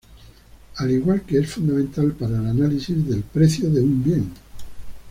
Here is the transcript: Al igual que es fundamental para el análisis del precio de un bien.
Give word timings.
Al 0.77 0.89
igual 0.89 1.21
que 1.27 1.37
es 1.37 1.51
fundamental 1.51 2.13
para 2.13 2.35
el 2.35 2.47
análisis 2.47 3.07
del 3.07 3.21
precio 3.21 3.69
de 3.69 3.81
un 3.81 4.03
bien. 4.03 4.31